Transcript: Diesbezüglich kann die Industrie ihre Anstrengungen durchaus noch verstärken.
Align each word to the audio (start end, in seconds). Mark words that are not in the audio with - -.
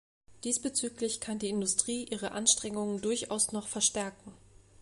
Diesbezüglich 0.45 1.19
kann 1.21 1.37
die 1.37 1.49
Industrie 1.49 2.05
ihre 2.05 2.31
Anstrengungen 2.31 3.01
durchaus 3.01 3.51
noch 3.51 3.67
verstärken. 3.67 4.33